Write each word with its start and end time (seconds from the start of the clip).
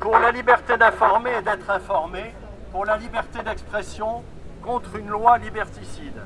pour 0.00 0.18
la 0.18 0.30
liberté 0.30 0.76
d'informer 0.76 1.32
et 1.38 1.42
d'être 1.42 1.68
informé, 1.70 2.32
pour 2.72 2.84
la 2.84 2.96
liberté 2.96 3.42
d'expression, 3.42 4.22
contre 4.62 4.96
une 4.96 5.08
loi 5.08 5.38
liberticide. 5.38 6.20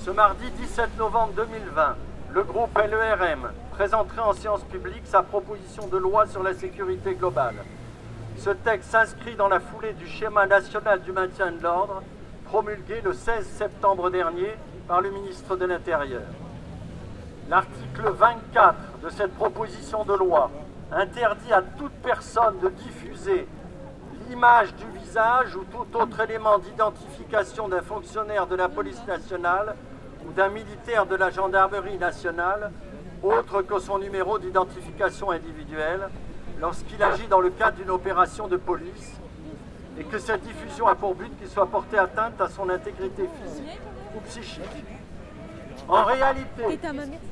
Ce 0.00 0.10
mardi 0.10 0.50
17 0.50 0.96
novembre 0.98 1.32
2020, 1.36 1.96
le 2.32 2.42
groupe 2.42 2.76
LERM 2.78 3.50
présenterait 3.72 4.22
en 4.22 4.32
séance 4.32 4.64
publique 4.64 5.06
sa 5.06 5.22
proposition 5.22 5.86
de 5.86 5.96
loi 5.96 6.26
sur 6.26 6.42
la 6.42 6.54
sécurité 6.54 7.14
globale. 7.14 7.56
Ce 8.36 8.50
texte 8.50 8.90
s'inscrit 8.90 9.34
dans 9.34 9.48
la 9.48 9.60
foulée 9.60 9.92
du 9.92 10.06
schéma 10.06 10.46
national 10.46 11.02
du 11.02 11.12
maintien 11.12 11.52
de 11.52 11.62
l'ordre 11.62 12.02
promulgué 12.46 13.00
le 13.02 13.12
16 13.12 13.46
septembre 13.46 14.10
dernier 14.10 14.54
par 14.86 15.00
le 15.00 15.10
ministre 15.10 15.56
de 15.56 15.66
l'Intérieur. 15.66 16.22
L'article 17.48 18.10
24 18.10 18.76
de 19.04 19.10
cette 19.10 19.34
proposition 19.34 20.04
de 20.04 20.14
loi 20.14 20.50
interdit 20.92 21.52
à 21.52 21.62
toute 21.62 21.92
personne 22.02 22.58
de 22.60 22.68
diffuser 22.68 23.46
l'image 24.28 24.74
du 24.74 24.86
visage 24.98 25.56
ou 25.56 25.64
tout 25.64 25.96
autre 25.96 26.20
élément 26.20 26.58
d'identification 26.58 27.68
d'un 27.68 27.82
fonctionnaire 27.82 28.46
de 28.46 28.56
la 28.56 28.68
police 28.68 29.04
nationale 29.06 29.74
ou 30.26 30.32
d'un 30.32 30.48
militaire 30.48 31.06
de 31.06 31.16
la 31.16 31.30
gendarmerie 31.30 31.98
nationale, 31.98 32.70
autre 33.22 33.62
que 33.62 33.78
son 33.78 33.98
numéro 33.98 34.38
d'identification 34.38 35.30
individuelle, 35.30 36.08
lorsqu'il 36.60 37.02
agit 37.02 37.26
dans 37.26 37.40
le 37.40 37.50
cadre 37.50 37.76
d'une 37.78 37.90
opération 37.90 38.48
de 38.48 38.56
police 38.56 39.16
et 39.98 40.04
que 40.04 40.18
cette 40.18 40.42
diffusion 40.42 40.86
a 40.86 40.94
pour 40.94 41.14
but 41.14 41.36
qu'il 41.38 41.48
soit 41.48 41.66
porté 41.66 41.98
atteinte 41.98 42.40
à 42.40 42.48
son 42.48 42.68
intégrité 42.68 43.28
physique 43.42 43.80
ou 44.16 44.20
psychique. 44.20 44.84
En 45.88 46.04
réalité, 46.04 46.78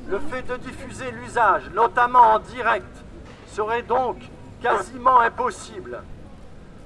le 0.07 0.19
fait 0.19 0.41
de 0.41 0.55
diffuser 0.57 1.11
l'usage, 1.11 1.69
notamment 1.75 2.33
en 2.33 2.39
direct, 2.39 2.85
serait 3.57 3.81
donc 3.81 4.17
quasiment 4.61 5.19
impossible. 5.19 6.03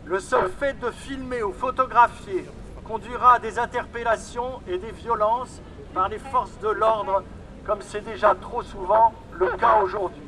Le 0.06 0.20
seul 0.22 0.50
fait 0.58 0.80
de 0.80 0.90
filmer 0.90 1.44
ou 1.44 1.52
photographier 1.52 2.46
conduira 2.86 3.34
à 3.34 3.40
des 3.40 3.60
interpellations 3.60 4.62
et 4.70 4.78
des 4.78 4.92
violences 4.92 5.62
par 5.94 6.08
les 6.08 6.18
forces 6.18 6.58
de 6.60 6.70
l'ordre, 6.70 7.24
comme 7.66 7.82
c'est 7.82 8.06
déjà 8.06 8.36
trop 8.36 8.62
souvent 8.64 9.12
le 9.34 9.48
cas 9.58 9.82
aujourd'hui. 9.84 10.24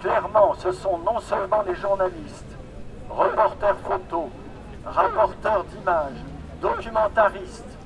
Clairement, 0.00 0.54
ce 0.54 0.72
sont 0.72 0.96
non 0.96 1.20
seulement 1.20 1.60
les 1.60 1.74
journalistes, 1.74 2.56
reporters 3.10 3.76
photos, 3.80 4.30
rapporteurs 4.86 5.64
d'images, 5.64 6.24
documentaristes, 6.62 7.76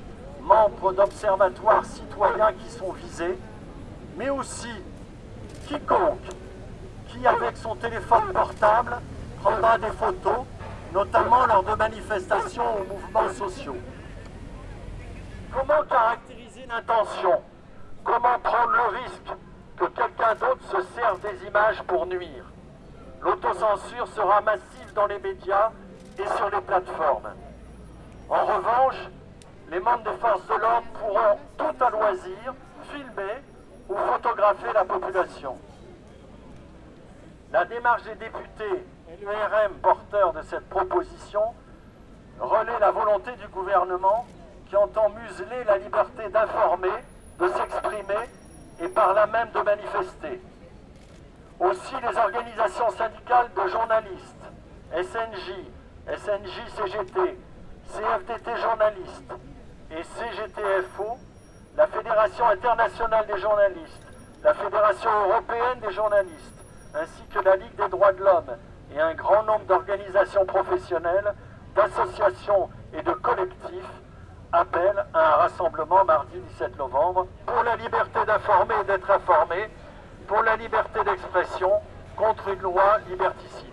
membres 0.41 0.93
d'observatoires 0.93 1.83
citoyens 1.83 2.53
qui 2.53 2.69
sont 2.71 2.93
visés, 2.93 3.37
mais 4.15 4.29
aussi 4.29 4.71
quiconque 5.67 6.31
avec 7.25 7.57
son 7.57 7.75
téléphone 7.75 8.31
portable, 8.33 8.97
prendra 9.41 9.77
des 9.77 9.91
photos, 9.91 10.45
notamment 10.93 11.45
lors 11.45 11.63
de 11.63 11.73
manifestations 11.73 12.81
ou 12.81 12.93
mouvements 12.93 13.33
sociaux. 13.33 13.77
Comment 15.53 15.83
caractériser 15.89 16.65
l'intention? 16.67 17.41
Comment 18.03 18.39
prendre 18.43 18.71
le 18.71 18.97
risque 18.97 19.31
que 19.77 19.85
quelqu'un 19.85 20.35
d'autre 20.35 20.63
se 20.69 20.81
serve 20.95 21.19
des 21.21 21.47
images 21.47 21.81
pour 21.83 22.05
nuire? 22.05 22.45
L'autocensure 23.21 24.07
sera 24.15 24.41
massive 24.41 24.93
dans 24.93 25.07
les 25.07 25.19
médias 25.19 25.71
et 26.19 26.27
sur 26.37 26.49
les 26.49 26.61
plateformes. 26.61 27.29
En 28.29 28.45
revanche, 28.45 29.09
les 29.71 29.79
membres 29.79 30.03
des 30.11 30.17
forces 30.19 30.45
de 30.47 30.53
l'ordre 30.53 30.87
pourront 30.99 31.37
tout 31.57 31.83
à 31.83 31.89
loisir 31.89 32.53
filmer 32.91 33.41
ou 33.89 33.95
photographier 33.95 34.71
la 34.73 34.85
population. 34.85 35.57
La 37.57 37.65
démarche 37.65 38.03
des 38.03 38.13
députés 38.13 38.85
et 39.09 39.17
l'URM 39.19 39.73
porteur 39.81 40.31
de 40.31 40.43
cette 40.43 40.69
proposition 40.69 41.41
relaie 42.39 42.77
la 42.79 42.91
volonté 42.91 43.31
du 43.37 43.47
gouvernement 43.47 44.27
qui 44.69 44.75
entend 44.75 45.09
museler 45.09 45.63
la 45.65 45.79
liberté 45.79 46.29
d'informer, 46.29 46.91
de 47.39 47.47
s'exprimer 47.47 48.29
et 48.79 48.87
par 48.89 49.15
là 49.15 49.25
même 49.25 49.49
de 49.49 49.59
manifester. 49.61 50.39
Aussi 51.59 51.95
les 51.99 52.15
organisations 52.15 52.91
syndicales 52.91 53.49
de 53.55 53.69
journalistes, 53.69 54.45
SNJ, 54.93 55.55
SNJ-CGT, 56.15 57.39
CFDT 57.87 58.55
journalistes 58.61 59.33
et 59.89 60.03
CGTFO, 60.03 61.17
la 61.75 61.87
Fédération 61.87 62.45
internationale 62.49 63.25
des 63.25 63.41
journalistes, 63.41 64.03
la 64.43 64.53
Fédération 64.53 65.09
européenne 65.27 65.79
des 65.79 65.91
journalistes, 65.91 66.56
ainsi 67.01 67.23
que 67.33 67.39
la 67.39 67.55
Ligue 67.55 67.75
des 67.75 67.89
droits 67.89 68.13
de 68.13 68.23
l'homme 68.23 68.57
et 68.93 68.99
un 68.99 69.13
grand 69.13 69.43
nombre 69.43 69.65
d'organisations 69.65 70.45
professionnelles, 70.45 71.33
d'associations 71.75 72.69
et 72.93 73.01
de 73.01 73.11
collectifs 73.11 74.01
appellent 74.51 75.05
à 75.13 75.19
un 75.19 75.35
rassemblement 75.37 76.05
mardi 76.05 76.39
17 76.57 76.77
novembre 76.77 77.27
pour 77.45 77.63
la 77.63 77.75
liberté 77.75 78.19
d'informer 78.25 78.75
et 78.81 78.85
d'être 78.85 79.11
informé, 79.11 79.69
pour 80.27 80.41
la 80.41 80.55
liberté 80.55 81.03
d'expression 81.03 81.71
contre 82.15 82.47
une 82.49 82.61
loi 82.61 82.97
liberticide. 83.09 83.67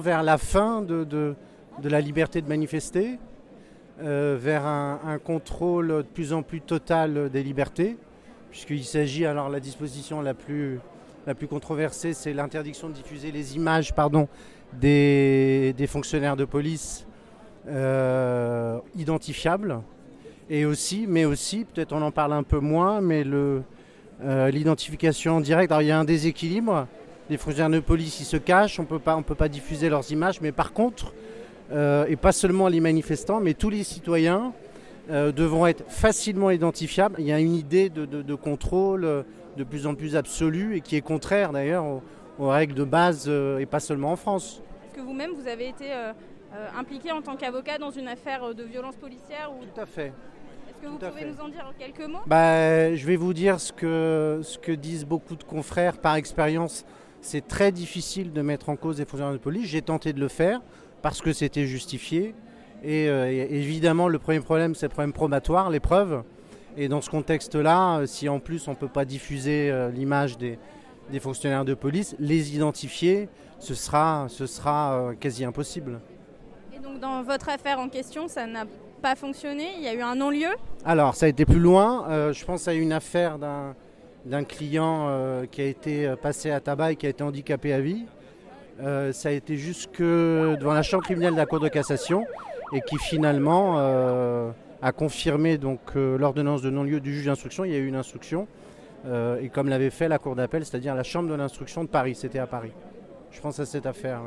Vers 0.00 0.22
la 0.22 0.38
fin 0.38 0.82
de, 0.82 1.04
de, 1.04 1.34
la 1.88 2.00
liberté 2.00 2.42
de 2.42 2.48
manifester, 2.48 3.18
euh, 4.02 4.36
vers 4.40 4.66
un, 4.66 5.18
contrôle 5.22 5.88
de 5.88 6.02
plus 6.02 6.32
en 6.32 6.42
plus 6.42 6.60
total 6.60 7.30
des 7.30 7.42
libertés, 7.42 7.96
puisqu'il 8.50 8.84
s'agit, 8.84 9.26
alors 9.26 9.48
la 9.48 9.60
disposition 9.60 10.20
la 10.20 10.34
plus, 10.34 10.80
la 11.26 11.34
plus 11.34 11.46
controversée, 11.46 12.12
c'est 12.14 12.32
l'interdiction 12.32 12.88
de 12.88 12.94
diffuser 12.94 13.30
les 13.30 13.56
images 13.56 13.94
pardon, 13.94 14.28
des, 14.72 15.74
des 15.76 15.86
fonctionnaires 15.86 16.36
de 16.36 16.44
police 16.44 17.06
euh, 17.68 18.78
identifiables. 18.96 19.80
Et 20.48 20.64
aussi, 20.64 21.06
mais 21.06 21.24
aussi, 21.24 21.64
peut-être 21.64 21.92
on 21.92 22.02
en 22.02 22.10
parle 22.10 22.32
un 22.32 22.42
peu 22.42 22.58
moins, 22.58 23.00
mais 23.00 23.22
euh, 23.24 24.50
l'identification 24.50 25.36
en 25.36 25.40
direct. 25.40 25.70
Alors 25.70 25.82
il 25.82 25.88
y 25.88 25.92
a 25.92 25.98
un 25.98 26.04
déséquilibre 26.04 26.88
les 27.30 27.36
fonctionnaires 27.36 27.80
de 27.80 27.84
police 27.84 28.20
ils 28.20 28.24
se 28.24 28.36
cachent, 28.36 28.80
on 28.80 28.86
on 28.90 29.22
peut 29.22 29.34
pas 29.34 29.48
diffuser 29.48 29.88
leurs 29.88 30.10
images, 30.10 30.40
mais 30.40 30.52
par 30.52 30.72
contre, 30.72 31.14
euh, 31.72 32.04
et 32.08 32.16
pas 32.16 32.32
seulement 32.32 32.66
les 32.66 32.80
manifestants, 32.80 33.40
mais 33.40 33.54
tous 33.54 33.70
les 33.70 33.84
citoyens 33.84 34.52
euh, 35.10 35.30
devront 35.30 35.66
être 35.66 35.88
facilement 35.88 36.50
identifiables. 36.50 37.14
Il 37.18 37.26
y 37.26 37.32
a 37.32 37.38
une 37.38 37.54
idée 37.54 37.88
de, 37.88 38.34
contrôle 38.34 39.04
euh, 39.04 39.22
de 39.56 39.62
plus 39.62 39.86
en 39.86 39.94
plus 39.94 40.16
absolue 40.16 40.76
et 40.76 40.80
qui 40.80 40.96
est 40.96 41.00
contraire 41.00 41.52
d'ailleurs 41.52 41.84
aux, 41.84 42.02
règles 42.48 42.74
de 42.74 42.84
base 42.84 43.28
et 43.28 43.66
pas 43.66 43.80
seulement 43.80 44.12
en 44.12 44.16
France. 44.16 44.62
Est-ce 44.86 44.98
que 44.98 45.06
vous-même 45.06 45.32
vous 45.32 45.46
avez 45.46 45.68
été 45.68 45.92
impliqué 46.74 47.12
en 47.12 47.20
tant 47.20 47.36
qu'avocat 47.36 47.76
dans 47.76 47.90
une 47.90 48.08
affaire 48.08 48.54
de 48.54 48.62
violence 48.64 48.96
policière 48.96 49.52
ou... 49.52 49.62
Tout 49.62 49.78
à 49.78 49.84
fait. 49.84 50.06
Est-ce 50.70 50.80
que 50.80 50.86
vous 50.86 50.96
pouvez 50.96 51.26
nous 51.26 51.38
en 51.38 51.48
dire 51.50 51.70
quelques 51.78 52.08
mots? 52.08 52.20
Bah, 52.26 52.94
Je 52.94 53.06
vais 53.06 53.16
vous 53.16 53.34
dire 53.34 53.60
ce 53.60 53.74
que, 53.74 54.40
ce 54.42 54.56
que 54.56 54.72
disent 54.72 55.04
beaucoup 55.04 55.36
de 55.36 55.44
confrères 55.44 55.98
par 55.98 56.14
expérience 56.14 56.86
c'est 57.20 57.46
très 57.46 57.72
difficile 57.72 58.32
de 58.32 58.42
mettre 58.42 58.68
en 58.68 58.76
cause 58.76 58.96
des 58.96 59.04
fonctionnaires 59.04 59.32
de 59.32 59.38
police. 59.38 59.66
J'ai 59.66 59.82
tenté 59.82 60.12
de 60.12 60.20
le 60.20 60.28
faire 60.28 60.60
parce 61.02 61.20
que 61.20 61.32
c'était 61.32 61.66
justifié. 61.66 62.34
Et, 62.82 63.08
euh, 63.08 63.26
évidemment, 63.28 64.08
le 64.08 64.18
premier 64.18 64.40
problème, 64.40 64.74
c'est 64.74 64.86
le 64.86 64.90
problème 64.90 65.12
probatoire, 65.12 65.70
les 65.70 65.80
preuves. 65.80 66.22
Et 66.76 66.88
dans 66.88 67.00
ce 67.00 67.10
contexte-là, 67.10 67.98
euh, 67.98 68.06
si 68.06 68.28
en 68.28 68.38
plus 68.38 68.68
on 68.68 68.72
ne 68.72 68.76
peut 68.76 68.88
pas 68.88 69.04
diffuser 69.04 69.70
euh, 69.70 69.90
l'image 69.90 70.38
des, 70.38 70.58
fonctionnaires 71.20 71.64
de 71.64 71.74
police, 71.74 72.14
les 72.20 72.54
identifier, 72.54 73.28
ce 73.58 73.74
sera, 73.74 74.26
ce 74.28 74.46
sera 74.46 75.12
quasi 75.18 75.44
impossible. 75.44 76.00
Et 76.74 76.78
donc 76.78 77.00
dans 77.00 77.22
votre 77.22 77.48
affaire 77.48 77.80
en 77.80 77.88
question, 77.88 78.28
ça 78.28 78.46
n'a 78.46 78.64
pas 79.02 79.16
fonctionné? 79.16 79.72
Il 79.76 79.82
y 79.82 79.88
a 79.88 79.94
eu 79.94 80.02
un 80.02 80.14
non-lieu? 80.14 80.54
Alors, 80.84 81.16
ça 81.16 81.26
a 81.26 81.28
été 81.28 81.44
plus 81.44 81.58
loin. 81.58 82.32
Je 82.32 82.44
pense 82.44 82.68
à 82.68 82.74
une 82.74 82.92
affaire 82.92 83.38
d'un 83.38 83.74
client 84.48 85.06
euh, 85.08 85.46
qui 85.46 85.60
a 85.60 85.64
été 85.66 86.14
passé 86.22 86.50
à 86.50 86.60
tabac 86.60 86.92
et 86.92 86.96
qui 86.96 87.06
a 87.06 87.10
été 87.10 87.22
handicapé 87.22 87.72
à 87.72 87.80
vie. 87.80 88.06
ça 89.12 89.28
a 89.28 89.32
été 89.32 89.56
jusque 89.56 90.00
devant 90.00 90.72
la 90.72 90.82
chambre 90.82 91.04
criminelle 91.04 91.32
de 91.32 91.38
la 91.38 91.46
Cour 91.46 91.60
de 91.60 91.68
cassation 91.68 92.24
et 92.72 92.80
qui 92.80 92.96
finalement 92.98 93.78
a 94.82 94.92
confirmé 94.92 95.58
donc 95.58 95.94
l'ordonnance 95.94 96.62
de 96.62 96.70
non-lieu 96.70 97.00
du 97.00 97.12
juge 97.12 97.26
d'instruction. 97.26 97.64
Il 97.64 97.72
y 97.72 97.74
a 97.74 97.78
eu 97.78 97.86
une 97.86 97.96
instruction 97.96 98.46
et 99.06 99.48
comme 99.50 99.68
l'avait 99.68 99.90
fait 99.90 100.08
la 100.08 100.18
Cour 100.18 100.34
d'appel, 100.34 100.64
c'est-à-dire 100.64 100.94
la 100.94 101.02
chambre 101.02 101.28
de 101.28 101.34
l'instruction 101.34 101.84
de 101.84 101.88
Paris. 101.88 102.14
C'était 102.14 102.38
à 102.38 102.46
Paris. 102.46 102.72
Je 103.30 103.40
pense 103.40 103.60
à 103.60 103.66
cette 103.66 103.86
affaire. 103.86 104.20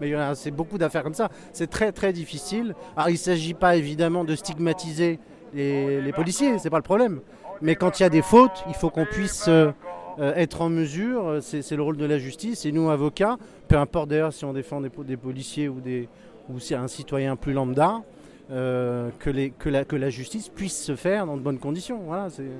Mais 0.00 0.08
il 0.08 0.12
y 0.12 0.14
a 0.14 0.34
c'est 0.34 0.50
beaucoup 0.50 0.78
d'affaires 0.78 1.02
comme 1.02 1.14
ça. 1.14 1.28
C'est 1.52 1.68
très 1.70 1.92
très 1.92 2.12
difficile. 2.12 2.74
Alors 2.96 3.08
il 3.08 3.14
ne 3.14 3.18
s'agit 3.18 3.54
pas 3.54 3.76
évidemment 3.76 4.24
de 4.24 4.34
stigmatiser 4.34 5.18
les, 5.52 6.00
les 6.00 6.12
policiers, 6.12 6.58
c'est 6.58 6.70
pas 6.70 6.78
le 6.78 6.82
problème. 6.82 7.20
Mais 7.62 7.74
quand 7.74 8.00
il 8.00 8.04
y 8.04 8.06
a 8.06 8.10
des 8.10 8.22
fautes, 8.22 8.64
il 8.68 8.74
faut 8.74 8.90
qu'on 8.90 9.04
puisse 9.04 9.46
euh, 9.48 9.70
euh, 10.18 10.34
être 10.34 10.62
en 10.62 10.70
mesure, 10.70 11.38
c'est 11.42 11.76
le 11.76 11.82
rôle 11.82 11.96
de 11.96 12.06
la 12.06 12.18
justice, 12.18 12.64
et 12.64 12.72
nous 12.72 12.90
avocats, 12.90 13.36
peu 13.68 13.76
importe 13.76 14.08
d'ailleurs 14.08 14.32
si 14.32 14.44
on 14.44 14.52
défend 14.52 14.80
des, 14.80 14.90
des 15.04 15.16
policiers 15.16 15.68
ou, 15.68 15.80
des, 15.80 16.08
ou 16.48 16.58
si 16.58 16.74
un 16.74 16.88
citoyen 16.88 17.36
plus 17.36 17.52
lambda, 17.52 18.02
euh, 18.50 19.10
que, 19.18 19.30
les, 19.30 19.50
que, 19.50 19.68
la, 19.68 19.84
que 19.84 19.96
la 19.96 20.10
justice 20.10 20.48
puisse 20.48 20.82
se 20.82 20.96
faire 20.96 21.26
dans 21.26 21.36
de 21.36 21.42
bonnes 21.42 21.58
conditions. 21.58 22.00
Voilà, 22.06 22.30
c'est 22.30 22.50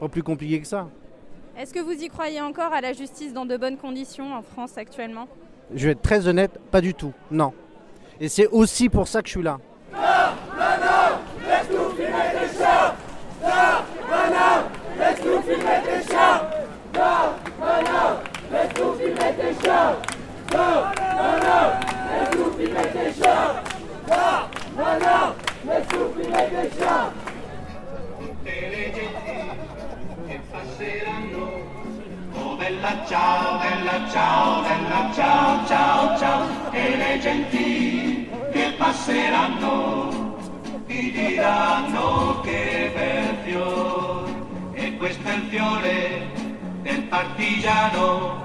pas 0.00 0.08
plus 0.08 0.22
compliqué 0.22 0.60
que 0.60 0.66
ça. 0.66 0.88
Est-ce 1.58 1.72
que 1.72 1.80
vous 1.80 1.92
y 1.92 2.08
croyez 2.08 2.40
encore 2.40 2.72
à 2.72 2.80
la 2.80 2.92
justice 2.92 3.32
dans 3.32 3.46
de 3.46 3.56
bonnes 3.56 3.76
conditions 3.76 4.34
en 4.34 4.42
France 4.42 4.76
actuellement? 4.76 5.28
Je 5.74 5.86
vais 5.86 5.92
être 5.92 6.02
très 6.02 6.28
honnête, 6.28 6.58
pas 6.70 6.80
du 6.80 6.94
tout, 6.94 7.12
non. 7.30 7.52
Et 8.20 8.28
c'est 8.28 8.46
aussi 8.46 8.88
pour 8.88 9.06
ça 9.08 9.22
que 9.22 9.28
je 9.28 9.32
suis 9.32 9.42
là. 9.42 9.58
Bella 32.56 33.06
ciao, 33.06 33.58
bella 33.58 34.08
ciao, 34.10 34.62
bella 34.62 35.10
ciao, 35.14 35.66
ciao, 35.66 36.18
ciao, 36.18 36.46
e 36.70 36.96
le 36.96 37.18
genti 37.20 38.28
che 38.52 38.74
passeranno 38.76 40.36
ti 40.86 41.12
diranno 41.12 42.40
che 42.42 42.92
bel 42.94 43.36
fiore, 43.44 44.32
e 44.74 44.96
questo 44.96 45.28
è 45.28 45.34
il 45.34 45.42
fiore 45.48 46.30
del 46.82 47.02
partigiano. 47.02 48.44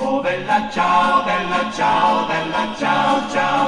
Oh 0.00 0.20
bella 0.20 0.68
ciao, 0.70 1.24
bella 1.24 1.70
ciao, 1.72 2.26
bella 2.26 2.74
ciao, 2.76 3.28
ciao, 3.30 3.67